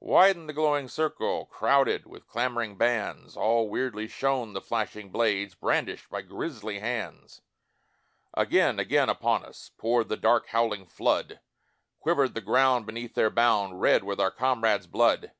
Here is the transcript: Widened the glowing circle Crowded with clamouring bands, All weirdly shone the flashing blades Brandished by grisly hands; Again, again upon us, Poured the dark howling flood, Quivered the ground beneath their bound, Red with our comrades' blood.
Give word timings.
Widened 0.00 0.46
the 0.46 0.52
glowing 0.52 0.88
circle 0.88 1.46
Crowded 1.46 2.04
with 2.04 2.26
clamouring 2.28 2.76
bands, 2.76 3.34
All 3.34 3.70
weirdly 3.70 4.08
shone 4.08 4.52
the 4.52 4.60
flashing 4.60 5.08
blades 5.08 5.54
Brandished 5.54 6.10
by 6.10 6.20
grisly 6.20 6.80
hands; 6.80 7.40
Again, 8.34 8.78
again 8.78 9.08
upon 9.08 9.42
us, 9.42 9.70
Poured 9.78 10.10
the 10.10 10.18
dark 10.18 10.48
howling 10.48 10.84
flood, 10.84 11.40
Quivered 11.98 12.34
the 12.34 12.42
ground 12.42 12.84
beneath 12.84 13.14
their 13.14 13.30
bound, 13.30 13.80
Red 13.80 14.04
with 14.04 14.20
our 14.20 14.30
comrades' 14.30 14.86
blood. 14.86 15.32